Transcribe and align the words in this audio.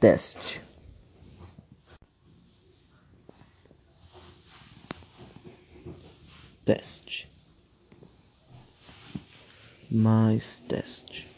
Teste. 0.00 0.60
Teste. 6.64 7.28
Mais 9.90 10.60
teste. 10.68 11.35